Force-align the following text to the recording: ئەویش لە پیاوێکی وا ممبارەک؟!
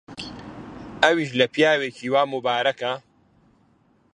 ئەویش 1.03 1.29
لە 1.39 1.45
پیاوێکی 1.53 2.07
وا 2.13 2.23
ممبارەک؟! 2.31 2.81